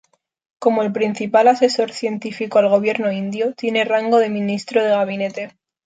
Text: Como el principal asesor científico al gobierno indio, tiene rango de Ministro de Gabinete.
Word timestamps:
Como 0.57 0.81
el 0.81 0.91
principal 0.91 1.47
asesor 1.47 1.91
científico 1.91 2.57
al 2.57 2.69
gobierno 2.69 3.11
indio, 3.11 3.53
tiene 3.53 3.85
rango 3.85 4.17
de 4.17 4.29
Ministro 4.29 4.81
de 4.83 4.89
Gabinete. 4.89 5.51